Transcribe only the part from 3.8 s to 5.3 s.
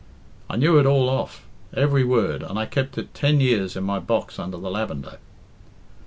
my box under the lavender."